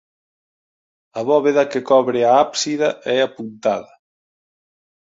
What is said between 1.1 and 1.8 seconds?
A bóveda